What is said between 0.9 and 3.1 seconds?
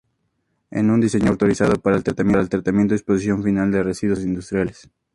diseño autorizado para el tratamiento y